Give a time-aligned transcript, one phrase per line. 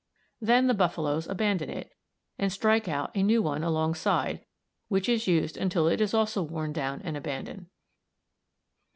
[0.41, 1.91] Then the buffaloes abandon it
[2.39, 4.43] and strike out a new one alongside,
[4.87, 7.67] which is used until it also is worn down and abandoned.